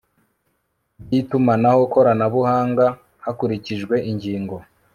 by 1.03 1.13
itumanaho 1.19 1.81
koranabuhanga 1.93 2.85
hakurikijwe 3.23 3.95
ingingo 4.09 4.55